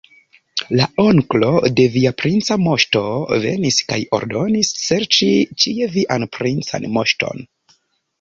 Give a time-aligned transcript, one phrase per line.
[0.77, 1.49] La onklo
[1.79, 3.03] de via princa moŝto
[3.43, 5.29] venis kaj ordonis serĉi
[5.65, 7.45] ĉie vian princan moŝton.